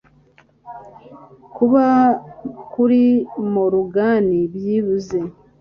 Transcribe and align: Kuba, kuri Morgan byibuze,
Kuba, 1.55 1.85
kuri 2.71 3.03
Morgan 3.53 4.25
byibuze, 4.53 5.17